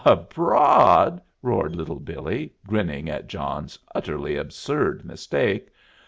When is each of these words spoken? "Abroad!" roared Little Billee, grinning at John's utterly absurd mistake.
"Abroad!" 0.03 1.21
roared 1.43 1.75
Little 1.75 1.99
Billee, 1.99 2.55
grinning 2.67 3.07
at 3.07 3.27
John's 3.27 3.77
utterly 3.93 4.35
absurd 4.35 5.05
mistake. 5.05 5.69